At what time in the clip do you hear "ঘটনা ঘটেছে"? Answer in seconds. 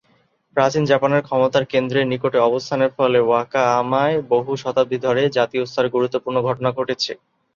6.47-7.11